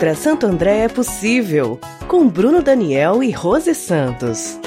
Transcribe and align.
Nutra 0.00 0.14
Santo 0.14 0.46
André 0.46 0.78
é 0.78 0.88
possível, 0.88 1.78
com 2.08 2.26
Bruno 2.26 2.62
Daniel 2.62 3.22
e 3.22 3.30
Rose 3.32 3.74
Santos. 3.74 4.58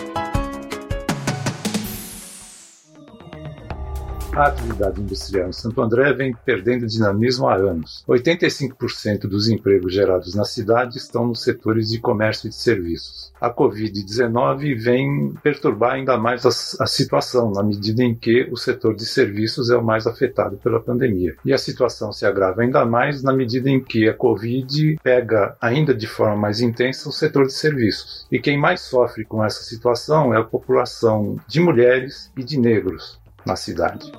A 4.35 4.47
atividade 4.47 4.99
industrial 4.99 5.49
em 5.49 5.53
Santo 5.53 5.79
André 5.79 6.11
vem 6.11 6.35
perdendo 6.43 6.87
dinamismo 6.87 7.47
há 7.47 7.55
anos. 7.55 8.03
85% 8.09 9.27
dos 9.27 9.47
empregos 9.47 9.93
gerados 9.93 10.33
na 10.33 10.43
cidade 10.43 10.97
estão 10.97 11.27
nos 11.27 11.43
setores 11.43 11.89
de 11.89 11.99
comércio 11.99 12.47
e 12.47 12.49
de 12.49 12.55
serviços. 12.55 13.31
A 13.39 13.53
Covid-19 13.53 14.75
vem 14.75 15.35
perturbar 15.43 15.93
ainda 15.93 16.17
mais 16.17 16.43
a, 16.47 16.83
a, 16.83 16.87
situação, 16.87 17.51
na 17.51 17.61
medida 17.61 18.01
em 18.01 18.15
que 18.15 18.49
o 18.51 18.57
setor 18.57 18.95
de 18.95 19.05
serviços 19.05 19.69
é 19.69 19.77
o 19.77 19.83
mais 19.83 20.07
afetado 20.07 20.57
pela 20.57 20.81
pandemia. 20.81 21.35
E 21.45 21.53
a 21.53 21.57
situação 21.59 22.11
se 22.11 22.25
agrava 22.25 22.63
ainda 22.63 22.83
mais 22.85 23.21
na 23.21 23.33
medida 23.33 23.69
em 23.69 23.83
que 23.83 24.09
a 24.09 24.15
Covid 24.15 24.97
pega 25.03 25.55
ainda 25.61 25.93
de 25.93 26.07
forma 26.07 26.35
mais 26.35 26.59
intensa 26.59 27.07
o 27.07 27.11
setor 27.11 27.45
de 27.45 27.53
serviços. 27.53 28.25
E 28.31 28.39
quem 28.39 28.57
mais 28.57 28.81
sofre 28.81 29.25
com 29.25 29.45
essa 29.45 29.61
situação 29.61 30.33
é 30.33 30.39
a 30.39 30.43
população 30.43 31.37
de 31.47 31.59
mulheres 31.59 32.31
e 32.35 32.43
de 32.43 32.59
negros 32.59 33.21
na 33.45 33.55
cidade. 33.55 34.11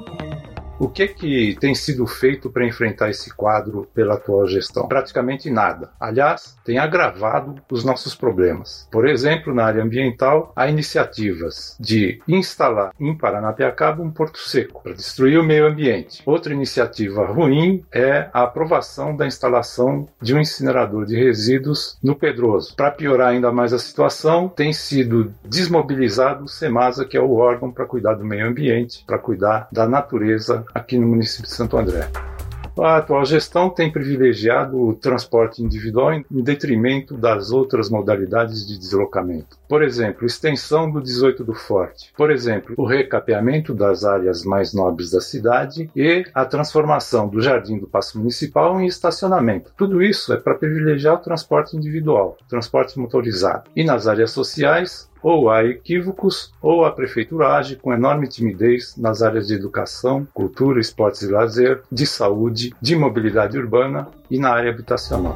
O 0.76 0.88
que, 0.88 1.06
que 1.06 1.56
tem 1.60 1.72
sido 1.72 2.04
feito 2.04 2.50
para 2.50 2.66
enfrentar 2.66 3.08
esse 3.08 3.32
quadro 3.32 3.88
pela 3.94 4.14
atual 4.14 4.46
gestão? 4.46 4.88
Praticamente 4.88 5.48
nada. 5.48 5.90
Aliás, 6.00 6.56
tem 6.64 6.78
agravado 6.78 7.62
os 7.70 7.84
nossos 7.84 8.14
problemas. 8.14 8.88
Por 8.90 9.06
exemplo, 9.06 9.54
na 9.54 9.64
área 9.64 9.82
ambiental, 9.82 10.52
há 10.56 10.68
iniciativas 10.68 11.76
de 11.78 12.20
instalar 12.26 12.92
em 12.98 13.16
Paranapiacaba 13.16 14.02
um 14.02 14.10
porto 14.10 14.38
seco 14.38 14.82
para 14.82 14.94
destruir 14.94 15.38
o 15.38 15.44
meio 15.44 15.66
ambiente. 15.66 16.22
Outra 16.26 16.52
iniciativa 16.52 17.24
ruim 17.24 17.84
é 17.92 18.28
a 18.32 18.42
aprovação 18.42 19.16
da 19.16 19.26
instalação 19.26 20.08
de 20.20 20.34
um 20.34 20.40
incinerador 20.40 21.06
de 21.06 21.16
resíduos 21.16 21.98
no 22.02 22.16
Pedroso. 22.16 22.74
Para 22.74 22.90
piorar 22.90 23.28
ainda 23.28 23.52
mais 23.52 23.72
a 23.72 23.78
situação, 23.78 24.48
tem 24.48 24.72
sido 24.72 25.32
desmobilizado 25.44 26.44
o 26.44 26.48
SEMASA, 26.48 27.04
que 27.04 27.16
é 27.16 27.20
o 27.20 27.34
órgão 27.34 27.70
para 27.70 27.86
cuidar 27.86 28.14
do 28.14 28.24
meio 28.24 28.46
ambiente, 28.46 29.04
para 29.06 29.18
cuidar 29.18 29.68
da 29.70 29.86
natureza 29.86 30.63
aqui 30.74 30.98
no 30.98 31.08
município 31.08 31.44
de 31.44 31.54
Santo 31.54 31.76
André. 31.76 32.08
A 32.78 32.96
atual 32.96 33.24
gestão 33.24 33.70
tem 33.70 33.90
privilegiado 33.90 34.80
o 34.80 34.94
transporte 34.94 35.62
individual 35.62 36.12
em 36.12 36.24
detrimento 36.30 37.16
das 37.16 37.50
outras 37.50 37.88
modalidades 37.88 38.66
de 38.66 38.76
deslocamento. 38.76 39.56
Por 39.74 39.82
exemplo, 39.82 40.24
extensão 40.24 40.88
do 40.88 41.02
18 41.02 41.42
do 41.42 41.52
Forte. 41.52 42.12
Por 42.16 42.30
exemplo, 42.30 42.76
o 42.78 42.86
recapeamento 42.86 43.74
das 43.74 44.04
áreas 44.04 44.44
mais 44.44 44.72
nobres 44.72 45.10
da 45.10 45.20
cidade 45.20 45.90
e 45.96 46.24
a 46.32 46.44
transformação 46.44 47.26
do 47.26 47.42
Jardim 47.42 47.76
do 47.76 47.88
Paço 47.88 48.16
Municipal 48.16 48.80
em 48.80 48.86
estacionamento. 48.86 49.72
Tudo 49.76 50.00
isso 50.00 50.32
é 50.32 50.36
para 50.36 50.54
privilegiar 50.54 51.14
o 51.14 51.22
transporte 51.22 51.76
individual, 51.76 52.38
transporte 52.48 52.96
motorizado. 53.00 53.68
E 53.74 53.82
nas 53.82 54.06
áreas 54.06 54.30
sociais, 54.30 55.10
ou 55.20 55.50
há 55.50 55.64
equívocos, 55.64 56.52
ou 56.62 56.84
a 56.84 56.92
prefeitura 56.92 57.56
age 57.56 57.74
com 57.74 57.92
enorme 57.92 58.28
timidez 58.28 58.96
nas 58.96 59.22
áreas 59.22 59.48
de 59.48 59.54
educação, 59.54 60.24
cultura, 60.32 60.78
esportes 60.78 61.22
e 61.22 61.32
lazer, 61.32 61.82
de 61.90 62.06
saúde, 62.06 62.72
de 62.80 62.94
mobilidade 62.94 63.58
urbana 63.58 64.06
e 64.30 64.38
na 64.38 64.50
área 64.50 64.70
habitacional. 64.70 65.34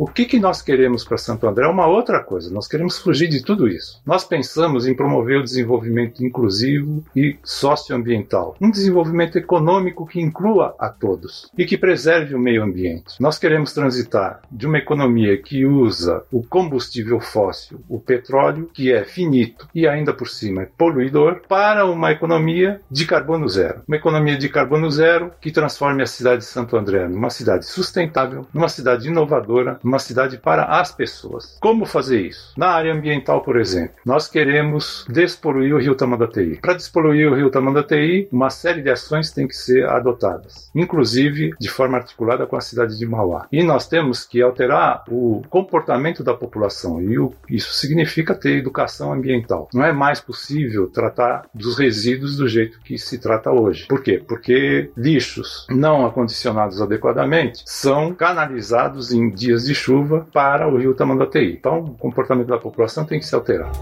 O 0.00 0.06
que, 0.06 0.24
que 0.24 0.40
nós 0.40 0.62
queremos 0.62 1.04
para 1.04 1.18
Santo 1.18 1.46
André 1.46 1.66
é 1.66 1.68
uma 1.68 1.86
outra 1.86 2.24
coisa. 2.24 2.50
Nós 2.50 2.66
queremos 2.66 2.98
fugir 2.98 3.28
de 3.28 3.44
tudo 3.44 3.68
isso. 3.68 4.00
Nós 4.06 4.24
pensamos 4.24 4.86
em 4.86 4.94
promover 4.94 5.36
o 5.36 5.44
desenvolvimento 5.44 6.24
inclusivo 6.24 7.04
e 7.14 7.36
socioambiental. 7.44 8.56
Um 8.58 8.70
desenvolvimento 8.70 9.36
econômico 9.36 10.06
que 10.06 10.18
inclua 10.18 10.74
a 10.78 10.88
todos 10.88 11.50
e 11.54 11.66
que 11.66 11.76
preserve 11.76 12.34
o 12.34 12.38
meio 12.38 12.62
ambiente. 12.62 13.20
Nós 13.20 13.38
queremos 13.38 13.74
transitar 13.74 14.40
de 14.50 14.66
uma 14.66 14.78
economia 14.78 15.36
que 15.36 15.66
usa 15.66 16.24
o 16.32 16.42
combustível 16.42 17.20
fóssil, 17.20 17.82
o 17.86 18.00
petróleo, 18.00 18.70
que 18.72 18.90
é 18.90 19.04
finito 19.04 19.68
e 19.74 19.86
ainda 19.86 20.14
por 20.14 20.28
cima 20.28 20.62
é 20.62 20.68
poluidor, 20.78 21.42
para 21.46 21.84
uma 21.84 22.10
economia 22.10 22.80
de 22.90 23.04
carbono 23.04 23.46
zero. 23.46 23.82
Uma 23.86 23.98
economia 23.98 24.38
de 24.38 24.48
carbono 24.48 24.90
zero 24.90 25.30
que 25.42 25.52
transforme 25.52 26.02
a 26.02 26.06
cidade 26.06 26.38
de 26.38 26.46
Santo 26.46 26.74
André 26.74 27.06
numa 27.06 27.28
cidade 27.28 27.66
sustentável, 27.66 28.46
numa 28.54 28.70
cidade 28.70 29.06
inovadora, 29.06 29.78
uma 29.90 29.98
cidade 29.98 30.38
para 30.38 30.64
as 30.80 30.92
pessoas. 30.92 31.58
Como 31.60 31.84
fazer 31.84 32.20
isso? 32.20 32.54
Na 32.56 32.68
área 32.68 32.94
ambiental, 32.94 33.42
por 33.42 33.58
exemplo, 33.58 33.96
nós 34.06 34.28
queremos 34.28 35.04
despoluir 35.08 35.74
o 35.74 35.78
rio 35.78 35.96
Tamandatei. 35.96 36.56
Para 36.56 36.74
despoluir 36.74 37.30
o 37.30 37.34
rio 37.34 37.50
Tamandatei, 37.50 38.28
uma 38.30 38.50
série 38.50 38.82
de 38.82 38.90
ações 38.90 39.32
tem 39.32 39.48
que 39.48 39.54
ser 39.54 39.88
adotadas, 39.88 40.70
inclusive 40.74 41.50
de 41.58 41.68
forma 41.68 41.98
articulada 41.98 42.46
com 42.46 42.56
a 42.56 42.60
cidade 42.60 42.96
de 42.96 43.04
Mauá. 43.04 43.48
E 43.50 43.64
nós 43.64 43.88
temos 43.88 44.24
que 44.24 44.40
alterar 44.40 45.02
o 45.08 45.42
comportamento 45.50 46.22
da 46.22 46.34
população, 46.34 47.02
e 47.02 47.16
isso 47.56 47.72
significa 47.72 48.34
ter 48.34 48.58
educação 48.58 49.12
ambiental. 49.12 49.68
Não 49.74 49.84
é 49.84 49.92
mais 49.92 50.20
possível 50.20 50.88
tratar 50.88 51.46
dos 51.52 51.76
resíduos 51.76 52.36
do 52.36 52.46
jeito 52.46 52.80
que 52.80 52.96
se 52.96 53.18
trata 53.18 53.50
hoje. 53.50 53.86
Por 53.88 54.02
quê? 54.02 54.22
Porque 54.26 54.90
lixos 54.96 55.66
não 55.68 56.06
acondicionados 56.06 56.80
adequadamente 56.80 57.62
são 57.66 58.14
canalizados 58.14 59.10
em 59.12 59.30
dias 59.30 59.64
de 59.64 59.74
chuva 59.80 60.26
para 60.32 60.68
o 60.68 60.76
rio 60.76 60.94
Tamanduateí. 60.94 61.54
Então, 61.54 61.78
o 61.80 61.94
comportamento 61.94 62.48
da 62.48 62.58
população 62.58 63.04
tem 63.04 63.18
que 63.18 63.26
se 63.26 63.34
alterar. 63.34 63.72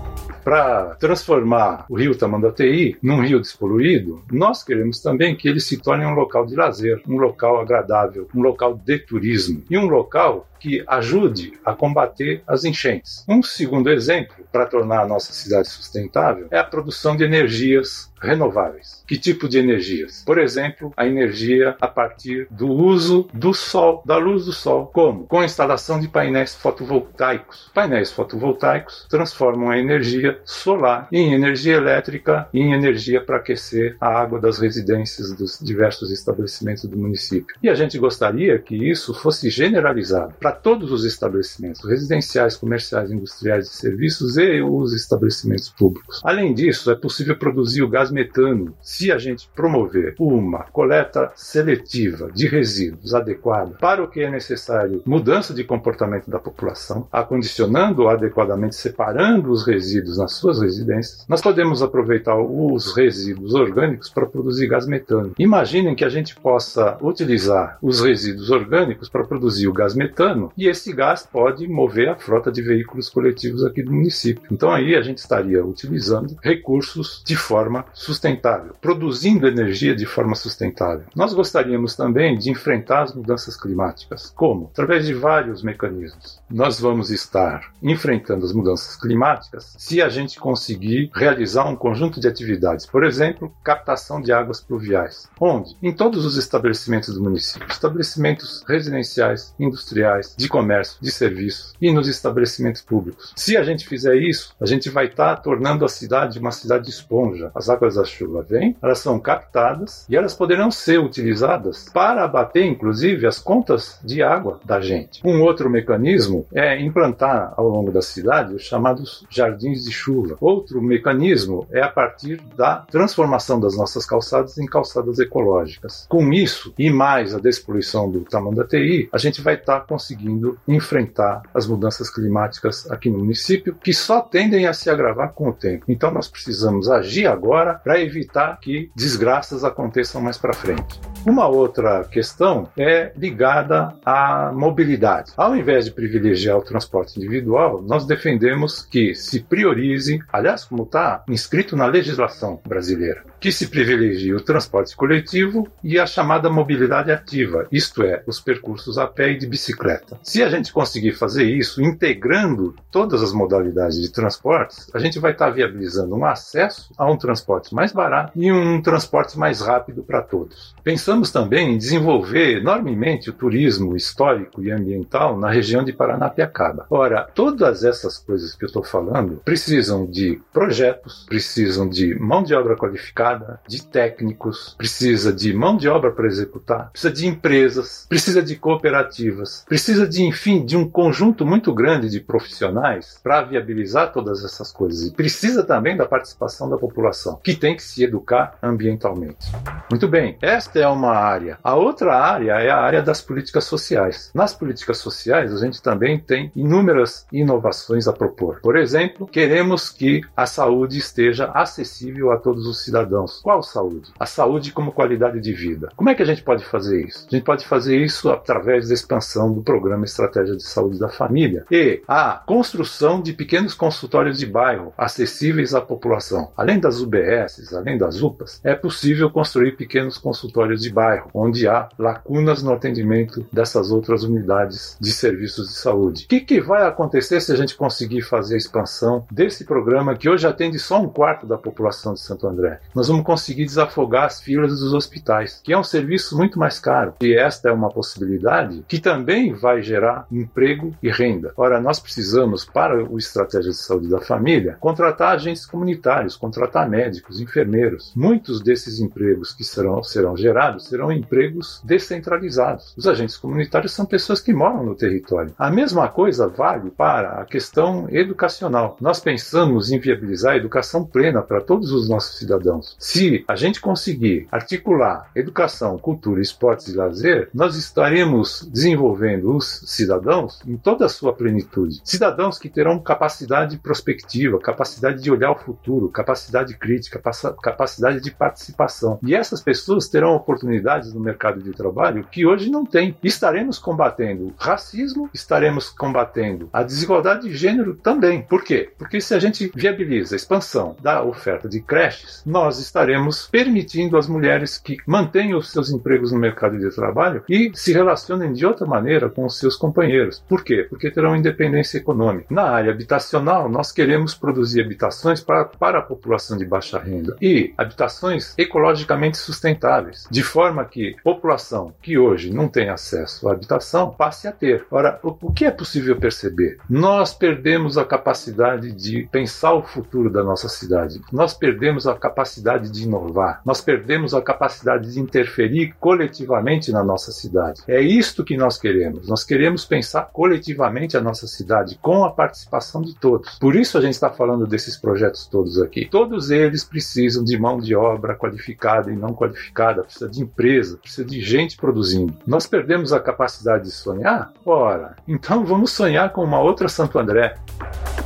Para 0.45 0.95
transformar 0.95 1.85
o 1.89 1.97
rio 1.97 2.17
Tamanduateí 2.17 2.97
num 3.03 3.21
rio 3.21 3.41
despoluído, 3.41 4.23
nós 4.31 4.63
queremos 4.63 5.01
também 5.01 5.37
que 5.37 5.49
ele 5.49 5.61
se 5.61 5.77
torne 5.77 6.07
um 6.07 6.15
local 6.15 6.47
de 6.47 6.55
lazer, 6.55 7.03
um 7.07 7.19
local 7.19 7.61
agradável, 7.61 8.29
um 8.35 8.41
local 8.41 8.75
de 8.75 8.99
turismo 8.99 9.63
e 9.69 9.77
um 9.77 9.87
local 9.87 10.49
que 10.59 10.83
ajude 10.87 11.53
a 11.65 11.73
combater 11.73 12.43
as 12.47 12.65
enchentes. 12.65 13.25
Um 13.29 13.43
segundo 13.43 13.91
exemplo 13.91 14.37
para 14.51 14.67
tornar 14.67 15.03
a 15.03 15.07
nossa 15.07 15.33
cidade 15.33 15.69
sustentável 15.69 16.49
é 16.51 16.59
a 16.59 16.65
produção 16.65 17.17
de 17.17 17.25
energias 17.25 18.11
renováveis. 18.21 19.03
Que 19.07 19.19
tipo 19.19 19.49
de 19.49 19.59
energias? 19.59 20.23
Por 20.25 20.39
exemplo, 20.39 20.93
a 20.97 21.07
energia 21.07 21.77
a 21.81 21.89
partir 21.89 22.47
do 22.51 22.69
uso 22.69 23.29
do 23.33 23.55
sol, 23.55 24.03
da 24.05 24.17
luz 24.17 24.45
do 24.45 24.53
sol. 24.53 24.87
Como? 24.87 25.27
Com 25.27 25.41
a 25.41 25.45
instalação 25.45 26.01
de 26.01 26.09
painéis 26.09 26.55
fotovoltaicos. 26.55 27.71
Painéis 27.75 28.11
fotovoltaicos 28.11 29.07
transformam 29.09 29.71
a 29.71 29.79
energia 29.79 30.41
solar 30.45 31.09
em 31.13 31.33
energia 31.33 31.77
elétrica 31.77 32.49
e 32.53 32.61
em 32.61 32.73
energia 32.73 33.21
para 33.21 33.37
aquecer 33.37 33.97
a 34.01 34.09
água 34.09 34.41
das 34.41 34.59
residências 34.59 35.33
dos 35.35 35.59
diversos 35.61 36.11
estabelecimentos 36.11 36.85
do 36.85 36.97
município. 36.97 37.57
E 37.63 37.69
a 37.69 37.75
gente 37.75 37.99
gostaria 37.99 38.59
que 38.59 38.75
isso 38.75 39.15
fosse 39.15 39.51
generalizado 39.51 40.35
para 40.39 40.53
todos 40.53 40.93
os 40.93 41.05
estabelecimentos 41.05 41.85
residenciais, 41.89 42.57
comerciais, 42.57 43.11
industriais 43.11 43.67
e 43.67 43.77
serviços 43.77 44.37
e 44.37 44.61
os 44.63 44.93
estabelecimentos 44.93 45.71
públicos. 45.71 46.21
Além 46.25 46.55
disso, 46.55 46.91
é 46.91 46.95
possível 46.95 47.37
produzir 47.37 47.83
o 47.83 47.89
gás 47.89 48.08
metano 48.11 48.75
se 48.81 49.11
a 49.13 49.19
gente 49.19 49.49
promover 49.55 50.15
uma 50.19 50.65
coleta 50.65 51.33
seletiva 51.35 52.31
de 52.33 52.47
resíduos 52.47 53.15
adequada 53.15 53.77
para 53.81 54.03
o 54.03 54.09
que 54.09 54.21
é 54.21 54.31
necessário, 54.31 55.03
mudança 55.07 55.55
de 55.55 55.65
comportamento 55.65 56.31
da 56.31 56.39
população, 56.39 57.07
acondicionando 57.13 58.09
adequadamente, 58.09 58.77
separando 58.77 59.51
os 59.51 59.67
resíduos 59.67 60.19
nas 60.19 60.33
suas 60.35 60.61
residências. 60.61 61.25
Nós 61.29 61.41
podemos 61.41 61.83
aproveitar 61.83 62.37
os 62.37 62.95
resíduos 62.97 63.55
orgânicos 63.55 64.09
para 64.09 64.27
produzir 64.27 64.69
gás 64.69 64.87
metano. 64.87 65.33
Imaginem 65.39 65.95
que 65.95 66.05
a 66.05 66.09
gente 66.09 66.35
possa 66.37 66.97
utilizar 67.01 67.79
os 67.83 68.01
resíduos 68.01 68.51
orgânicos 68.51 69.09
para 69.09 69.25
produzir 69.25 69.69
o 69.69 69.73
gás 69.73 69.95
metano 69.95 70.53
e 70.57 70.67
esse 70.67 70.93
gás 70.93 71.27
pode 71.31 71.67
mover 71.69 72.09
a 72.09 72.17
frota 72.17 72.51
de 72.51 72.63
veículos 72.63 73.09
coletivos 73.09 73.65
aqui 73.65 73.83
do 73.83 73.93
município. 73.93 74.43
Então 74.51 74.71
aí 74.71 74.95
a 74.95 75.03
gente 75.03 75.19
estaria 75.19 75.65
utilizando 75.65 76.37
recursos 76.43 77.23
de 77.25 77.37
forma 77.37 77.85
sustentável, 77.99 78.75
produzindo 78.81 79.49
energia 79.49 79.95
de 79.95 80.07
forma 80.07 80.37
sustentável. 80.37 81.05
Nós 81.17 81.35
gostaríamos 81.35 81.97
também 81.97 82.39
de 82.39 82.51
enfrentar 82.51 83.03
as 83.03 83.15
mudanças 83.15 83.57
climáticas. 83.57 84.33
Como? 84.35 84.71
Através 84.73 85.05
de 85.05 85.13
vários 85.13 85.63
mecanismos. 85.63 86.41
Nós 86.49 86.79
vamos 86.79 87.11
estar 87.11 87.73
enfrentando 87.83 88.45
as 88.45 88.53
mudanças 88.53 88.97
climáticas 88.97 89.75
se 89.77 90.01
a 90.01 90.09
gente 90.09 90.39
conseguir 90.39 91.11
realizar 91.13 91.65
um 91.69 91.75
conjunto 91.75 92.21
de 92.21 92.29
atividades, 92.29 92.87
por 92.87 93.05
exemplo, 93.05 93.53
captação 93.65 94.21
de 94.21 94.33
águas 94.33 94.61
pluviais. 94.61 95.29
Onde? 95.41 95.77
Em 95.83 95.93
todos 95.93 96.25
os 96.25 96.37
estabelecimentos 96.37 97.13
do 97.15 97.23
município, 97.23 97.67
estabelecimentos 97.69 98.63
residenciais, 98.69 99.55
industriais, 99.59 100.35
de 100.37 100.49
comércio, 100.49 100.99
de 101.01 101.11
serviços 101.11 101.75
e 101.81 101.93
nos 101.93 102.07
estabelecimentos 102.07 102.83
públicos. 102.83 103.33
Se 103.35 103.57
a 103.57 103.65
gente 103.65 103.89
fizer 103.89 104.15
isso, 104.17 104.55
a 104.61 104.67
gente 104.67 104.89
vai 104.89 105.07
estar 105.07 105.37
tornando 105.37 105.85
a 105.85 105.89
cidade 105.89 106.39
uma 106.39 106.53
cidade 106.53 106.89
esponja. 106.89 107.51
As 107.55 107.69
águas 107.69 107.88
chuvas 107.89 107.99
a 107.99 108.05
chuva 108.05 108.43
vem, 108.43 108.77
elas 108.83 108.99
são 108.99 109.19
captadas 109.19 110.05
e 110.09 110.17
elas 110.17 110.35
poderão 110.35 110.71
ser 110.71 110.99
utilizadas 110.99 111.89
para 111.93 112.25
abater, 112.25 112.67
inclusive, 112.67 113.27
as 113.27 113.39
contas 113.39 113.99
de 114.05 114.23
água 114.23 114.61
da 114.65 114.81
gente. 114.81 115.21
Um 115.25 115.41
outro 115.43 115.71
mecanismo 115.71 116.47
é 116.53 116.81
implantar 116.81 117.55
ao 117.57 117.69
longo 117.69 117.91
da 117.91 118.03
cidade 118.03 118.55
os 118.55 118.63
chamados 118.63 119.25
jardins 119.31 119.85
de 119.85 119.93
chuva. 119.93 120.37
Outro 120.41 120.83
mecanismo 120.83 121.67
é 121.71 121.81
a 121.81 121.89
partir 121.89 122.41
da 122.57 122.85
transformação 122.91 123.61
das 123.61 123.77
nossas 123.77 124.05
calçadas 124.05 124.59
em 124.59 124.67
calçadas 124.67 125.19
ecológicas. 125.19 126.07
Com 126.09 126.33
isso, 126.33 126.75
e 126.79 126.91
mais 126.91 127.35
a 127.35 127.39
despoluição 127.39 128.11
do 128.11 128.21
tamanho 128.21 128.57
da 128.57 128.67
TI, 128.67 129.09
a 129.13 129.19
gente 129.19 129.41
vai 129.41 129.55
estar 129.55 129.81
tá 129.81 129.87
conseguindo 129.87 130.59
enfrentar 130.67 131.43
as 131.55 131.67
mudanças 131.67 132.11
climáticas 132.11 132.91
aqui 132.91 133.09
no 133.09 133.19
município, 133.19 133.75
que 133.75 133.93
só 133.93 134.21
tendem 134.21 134.67
a 134.67 134.73
se 134.73 134.91
agravar 134.91 135.33
com 135.33 135.49
o 135.49 135.53
tempo. 135.53 135.85
Então 135.89 136.11
nós 136.11 136.29
precisamos 136.29 136.91
agir 136.91 137.27
agora 137.27 137.78
para 137.83 138.01
evitar 138.01 138.59
que 138.61 138.91
desgraças 138.95 139.65
aconteçam 139.65 140.21
mais 140.21 140.39
para 140.39 140.53
frente. 140.53 141.01
Uma 141.29 141.47
outra 141.47 142.05
questão 142.05 142.71
é 142.75 143.13
ligada 143.15 143.95
à 144.03 144.51
mobilidade. 144.51 145.33
Ao 145.37 145.55
invés 145.55 145.85
de 145.85 145.91
privilegiar 145.91 146.57
o 146.57 146.63
transporte 146.63 147.19
individual, 147.19 147.83
nós 147.83 148.07
defendemos 148.07 148.81
que 148.81 149.15
se 149.15 149.41
priorize, 149.41 150.21
aliás, 150.33 150.65
como 150.65 150.85
está 150.85 151.23
inscrito 151.29 151.77
na 151.77 151.85
legislação 151.85 152.59
brasileira, 152.67 153.25
que 153.39 153.53
se 153.53 153.69
privilegie 153.69 154.33
o 154.33 154.41
transporte 154.41 154.97
coletivo 154.97 155.69
e 155.85 155.99
a 155.99 156.07
chamada 156.07 156.49
mobilidade 156.49 157.13
ativa, 157.13 157.69
isto 157.71 158.03
é, 158.03 158.23
os 158.27 158.41
percursos 158.41 158.97
a 158.97 159.07
pé 159.07 159.33
e 159.33 159.39
de 159.39 159.47
bicicleta. 159.47 160.19
Se 160.23 160.43
a 160.43 160.49
gente 160.49 160.73
conseguir 160.73 161.13
fazer 161.13 161.45
isso, 161.45 161.83
integrando 161.83 162.75
todas 162.91 163.23
as 163.23 163.35
modalidades 163.35 164.01
de 164.01 164.11
transportes, 164.11 164.91
a 164.95 164.99
gente 164.99 165.19
vai 165.19 165.33
estar 165.33 165.51
viabilizando 165.51 166.17
um 166.17 166.25
acesso 166.25 166.91
a 166.97 167.05
um 167.05 167.19
transporte 167.19 167.75
mais 167.75 167.93
barato 167.93 168.33
e 168.35 168.51
um 168.51 168.81
transporte 168.81 169.39
mais 169.39 169.61
rápido 169.61 170.03
para 170.03 170.23
todos. 170.23 170.75
Pensamos 171.19 171.33
também 171.33 171.75
em 171.75 171.79
desenvolver 171.79 172.59
enormemente 172.59 173.29
o 173.29 173.33
turismo 173.33 173.97
histórico 173.97 174.63
e 174.63 174.71
ambiental 174.71 175.37
na 175.37 175.51
região 175.51 175.83
de 175.83 175.93
Paranapiacaba. 175.93 176.87
Ora, 176.89 177.29
todas 177.35 177.83
essas 177.83 178.19
coisas 178.19 178.55
que 178.55 178.65
eu 178.65 178.69
estou 178.69 178.85
falando 178.85 179.43
precisam 179.45 180.07
de 180.07 180.41
projetos, 180.53 181.27
precisam 181.29 181.89
de 181.89 182.15
mão 182.15 182.45
de 182.45 182.55
obra 182.55 182.77
qualificada 182.77 183.59
de 183.67 183.85
técnicos, 183.85 184.77
precisa 184.79 185.33
de 185.33 185.53
mão 185.53 185.77
de 185.77 185.89
obra 185.89 186.13
para 186.13 186.29
executar, 186.29 186.91
precisa 186.93 187.13
de 187.13 187.27
empresas, 187.27 188.07
precisa 188.09 188.41
de 188.41 188.55
cooperativas, 188.55 189.65
precisa 189.67 190.07
de, 190.07 190.23
enfim, 190.23 190.65
de 190.65 190.77
um 190.77 190.89
conjunto 190.89 191.45
muito 191.45 191.75
grande 191.75 192.09
de 192.09 192.21
profissionais 192.21 193.19
para 193.25 193.43
viabilizar 193.43 194.13
todas 194.13 194.45
essas 194.45 194.71
coisas. 194.71 195.09
E 195.09 195.11
precisa 195.11 195.65
também 195.65 195.97
da 195.97 196.07
participação 196.07 196.71
da 196.71 196.77
população, 196.77 197.41
que 197.43 197.57
tem 197.57 197.75
que 197.75 197.83
se 197.83 198.05
educar 198.05 198.57
ambientalmente. 198.63 199.51
Muito 199.91 200.07
bem, 200.07 200.39
esta 200.41 200.79
é 200.79 200.87
uma 200.87 201.08
área. 201.17 201.59
A 201.63 201.75
outra 201.75 202.17
área 202.17 202.53
é 202.53 202.71
a 202.71 202.79
área 202.79 203.03
das 203.03 203.21
políticas 203.21 203.65
sociais. 203.65 204.31
Nas 204.35 204.55
políticas 204.55 204.99
sociais, 204.99 205.53
a 205.53 205.59
gente 205.59 205.83
também 205.83 206.19
tem 206.19 206.53
inúmeras 206.55 207.27
inovações 207.33 208.07
a 208.07 208.13
propor. 208.13 208.61
Por 208.61 208.77
exemplo, 208.77 209.27
queremos 209.27 209.91
que 209.91 210.21
a 210.37 210.47
saúde 210.47 210.99
esteja 210.99 211.51
acessível 211.55 212.31
a 212.33 212.37
todos 212.37 212.67
os 212.67 212.85
cidadãos 212.85 212.99
cidadãos. 212.99 213.41
Qual 213.43 213.63
saúde? 213.63 214.11
A 214.19 214.27
saúde 214.27 214.73
como 214.73 214.93
qualidade 214.93 215.41
de 215.41 215.53
vida. 215.53 215.89
Como 215.97 216.11
é 216.11 216.15
que 216.15 216.23
a 216.23 216.27
gente 216.27 216.43
pode 216.43 216.65
fazer 216.65 217.07
isso? 217.07 217.27
A 217.31 217.35
gente 217.35 217.45
pode 217.45 217.67
fazer 217.67 217.97
isso 217.97 218.31
através 218.31 218.89
da 218.89 218.95
expansão 218.95 219.53
do 219.53 219.63
programa 219.63 220.05
Estratégia 220.05 220.57
de 220.57 220.63
Saúde 220.63 220.99
da 220.99 221.09
Família 221.09 221.65
e 221.71 222.03
a 222.07 222.43
construção 222.47 223.21
de 223.21 223.33
pequenos 223.33 223.75
consultórios 223.75 224.39
de 224.39 224.47
bairro 224.47 224.93
acessíveis 224.97 225.75
à 225.75 225.81
população. 225.81 226.51
Além 226.57 226.79
das 226.79 227.01
UBSs, 227.01 227.75
além 227.75 227.99
das 227.99 228.21
UPAs, 228.21 228.61
é 228.65 228.75
possível 228.75 229.31
construir 229.31 229.77
pequenos 229.77 230.19
consultórios 230.19 230.83
de 230.83 230.88
bairro, 230.91 231.31
onde 231.35 231.69
há 231.69 231.89
lacunas 231.99 232.63
no 232.63 232.73
atendimento 232.73 233.47
dessas 233.53 233.91
outras 233.91 234.23
unidades 234.23 234.97
de 235.01 235.13
serviços 235.13 235.69
de 235.69 235.75
saúde. 235.75 236.25
O 236.25 236.29
que, 236.29 236.41
que 236.41 236.61
vai 236.61 236.87
acontecer 236.87 237.41
se 237.41 237.53
a 237.53 237.57
gente 237.57 237.77
conseguir 237.77 238.23
fazer 238.23 238.55
a 238.55 238.59
expansão 238.59 239.25
desse 239.31 239.65
programa 239.65 240.17
que 240.17 240.29
hoje 240.29 240.47
atende 240.47 240.79
só 240.79 241.01
um 241.01 241.09
quarto 241.09 241.47
da 241.47 241.59
população 241.59 242.15
de 242.15 242.21
Santo 242.21 242.47
André? 242.47 242.81
nós 242.95 243.09
vamos 243.09 243.25
conseguir 243.25 243.65
desafogar 243.65 244.25
as 244.25 244.41
filas 244.41 244.81
dos 244.81 244.93
hospitais, 244.93 245.61
que 245.63 245.73
é 245.73 245.79
um 245.79 245.85
serviço 245.85 246.37
muito 246.37 246.59
mais 246.59 246.79
caro. 246.79 247.15
E 247.21 247.35
esta 247.35 247.69
é 247.69 247.73
uma 247.73 247.91
possibilidade 247.91 248.85
que 248.89 248.99
também 248.99 249.53
vai 249.53 249.83
gerar 249.83 250.27
emprego 250.31 250.95
e 251.03 251.11
renda. 251.11 251.53
Ora, 251.57 251.81
nós 251.81 252.01
precisamos, 252.01 252.65
para 252.65 253.05
o 253.05 253.19
Estratégia 253.19 253.71
de 253.71 253.77
Saúde 253.77 254.09
da 254.09 254.21
Família, 254.21 254.77
contratar 254.81 255.35
agentes 255.35 255.67
comunitários, 255.67 256.37
contratar 256.37 256.89
médicos, 256.89 257.41
enfermeiros. 257.41 258.13
Muitos 258.15 258.61
desses 258.61 259.01
empregos 259.01 259.53
que 259.53 259.65
serão, 259.65 260.03
serão 260.03 260.37
gerados 260.37 260.78
serão 260.79 261.13
empregos 261.13 261.81
descentralizados. 261.85 262.95
Os 262.97 263.07
agentes 263.07 263.37
comunitários 263.37 263.93
são 263.93 264.07
pessoas 264.07 264.41
que 264.41 264.53
moram 264.53 264.85
no 264.85 264.95
território. 264.95 265.55
A 265.59 265.71
mesma 265.71 266.09
coisa 266.09 266.49
vale 266.49 266.91
para 266.91 267.41
a 267.41 267.45
questão 267.45 268.07
educacional. 268.11 268.97
Nós 269.01 269.21
pensamos 269.21 269.91
em 269.91 269.99
viabilizar 269.99 270.55
a 270.55 270.57
educação 270.57 271.05
plena 271.05 271.43
para 271.43 271.61
todos 271.61 271.93
os 271.93 272.09
nossos 272.09 272.39
cidadãos. 272.39 272.97
Se 272.99 273.45
a 273.47 273.57
gente 273.57 273.81
conseguir 273.81 274.47
articular 274.51 275.31
educação, 275.35 275.99
cultura, 275.99 276.41
esportes 276.41 276.89
e 276.89 276.97
lazer, 276.97 277.51
nós 277.53 277.77
estaremos 277.77 278.69
desenvolvendo 278.71 279.57
os 279.57 279.83
cidadãos 279.87 280.61
em 280.67 280.77
toda 280.77 281.07
a 281.07 281.09
sua 281.09 281.33
plenitude. 281.33 282.01
Cidadãos 282.05 282.59
que 282.59 282.69
terão 282.69 282.99
capacidade 282.99 283.77
prospectiva, 283.79 284.59
capacidade 284.59 285.23
de 285.23 285.31
olhar 285.31 285.51
o 285.51 285.59
futuro, 285.59 286.09
capacidade 286.09 286.77
crítica, 286.77 287.21
capacidade 287.63 288.21
de 288.21 288.31
participação. 288.31 289.19
E 289.23 289.35
essas 289.35 289.61
pessoas 289.61 290.09
terão 290.09 290.35
oportunidades 290.69 291.15
no 291.15 291.21
mercado 291.21 291.63
de 291.63 291.73
trabalho 291.73 292.27
que 292.31 292.47
hoje 292.47 292.71
não 292.71 292.85
têm. 292.85 293.17
Estaremos 293.23 293.79
combatendo 293.79 294.55
racismo, 294.59 295.31
estaremos 295.33 295.89
combatendo 295.89 296.69
a 296.73 296.83
desigualdade 296.83 297.49
de 297.49 297.57
gênero 297.57 297.95
também. 297.95 298.43
Por 298.43 298.63
quê? 298.63 298.91
Porque 298.99 299.21
se 299.21 299.35
a 299.35 299.39
gente 299.39 299.71
viabiliza 299.75 300.35
a 300.35 300.37
expansão 300.37 300.97
da 301.01 301.23
oferta 301.23 301.69
de 301.69 301.81
creches, 301.81 302.43
nós 302.45 302.79
estaremos 302.79 303.49
permitindo 303.51 304.17
às 304.17 304.29
mulheres 304.29 304.79
que 304.79 304.99
mantenham 305.07 305.59
os 305.59 305.71
seus 305.71 305.91
empregos 305.91 306.33
no 306.33 306.39
mercado 306.39 306.79
de 306.79 306.95
trabalho 306.95 307.43
e 307.49 307.71
se 307.75 307.93
relacionem 307.93 308.53
de 308.53 308.67
outra 308.67 308.87
maneira 308.87 309.29
com 309.29 309.45
os 309.45 309.59
seus 309.59 309.77
companheiros. 309.77 310.43
Por 310.49 310.63
quê? 310.63 310.87
Porque 310.89 311.11
terão 311.11 311.35
independência 311.35 311.99
econômica. 311.99 312.47
Na 312.51 312.65
área 312.65 312.93
habitacional, 312.93 313.69
nós 313.69 313.93
queremos 313.93 314.35
produzir 314.35 314.83
habitações 314.83 315.41
para, 315.41 315.65
para 315.65 315.99
a 316.01 316.03
população 316.03 316.57
de 316.57 316.65
baixa 316.65 316.99
renda 316.99 317.37
e 317.41 317.73
habitações 317.77 318.55
ecologicamente 318.59 319.39
sustentáveis, 319.39 320.27
de 320.31 320.43
forma 320.43 320.58
que 320.91 321.15
a 321.19 321.23
população 321.23 321.93
que 322.03 322.19
hoje 322.19 322.53
não 322.53 322.67
tem 322.67 322.89
acesso 322.89 323.49
à 323.49 323.53
habitação 323.53 324.11
passe 324.11 324.49
a 324.49 324.53
ter. 324.53 324.85
Ora, 324.91 325.21
o, 325.23 325.53
que 325.53 325.65
é 325.65 325.71
possível 325.71 326.17
perceber? 326.17 326.79
Nós 326.91 327.33
perdemos 327.33 327.97
a 327.97 328.05
capacidade 328.05 328.91
de 328.93 329.29
pensar 329.31 329.75
o 329.75 329.83
futuro 329.83 330.29
da 330.29 330.43
nossa 330.43 330.69
cidade. 330.69 331.21
Nós 331.33 331.55
perdemos 331.55 332.09
a 332.09 332.15
capacidade 332.15 332.91
de 332.91 333.05
inovar, 333.05 333.61
nós 333.65 333.81
perdemos 333.81 334.35
a 334.35 334.43
capacidade 334.43 335.13
de 335.13 335.21
interferir 335.21 335.95
coletivamente 336.01 336.91
na 336.91 337.05
nossa 337.05 337.31
cidade. 337.31 337.83
É 337.87 338.01
isto 338.01 338.45
que 338.45 338.57
nós 338.57 338.77
queremos. 338.77 339.29
Nós 339.29 339.45
queremos 339.45 339.85
pensar 339.85 340.23
coletivamente 340.33 341.17
a 341.17 341.21
nossa 341.21 341.47
cidade 341.47 341.99
com 342.03 342.25
a 342.25 342.33
participação 342.33 343.01
de 343.01 343.15
todos. 343.15 343.59
Por 343.61 343.77
isso 343.77 343.97
a 343.97 344.01
gente 344.01 344.15
está 344.15 344.31
falando 344.31 344.67
desses 344.67 344.97
projetos 344.97 345.47
todos 345.47 345.81
aqui. 345.81 346.09
Todos 346.11 346.51
eles 346.51 346.83
precisam 346.83 347.45
de 347.45 347.57
mão 347.57 347.79
de 347.79 347.95
obra 347.95 348.35
qualificada 348.35 349.13
e 349.13 349.17
não 349.17 349.33
qualificada, 349.35 350.03
precisa 350.03 350.29
de 350.29 350.48
empresa, 350.49 350.97
precisa 350.97 351.25
de 351.25 351.41
gente 351.41 351.77
produzindo. 351.77 352.35
Nós 352.47 352.67
perdemos 352.67 353.13
a 353.13 353.21
capacidade 353.21 353.85
de 353.85 353.91
sonhar? 353.91 354.53
Ora, 354.65 355.17
então 355.27 355.65
vamos 355.65 355.93
sonhar 355.93 356.33
com 356.33 356.43
uma 356.43 356.61
outra 356.61 356.89
Santo 356.89 357.19
André. 357.19 357.55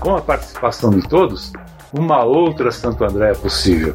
Com 0.00 0.16
a 0.16 0.22
participação 0.22 0.90
de 0.90 1.06
todos, 1.08 1.52
uma 1.92 2.24
outra 2.24 2.70
Santo 2.70 3.04
André 3.04 3.32
é 3.32 3.34
possível. 3.34 3.94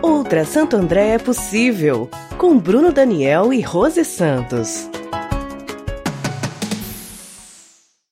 Outra 0.00 0.44
Santo 0.44 0.76
André 0.76 1.10
é 1.10 1.18
possível, 1.18 2.08
com 2.38 2.58
Bruno 2.58 2.92
Daniel 2.92 3.52
e 3.52 3.60
Rose 3.60 4.04
Santos. 4.04 4.88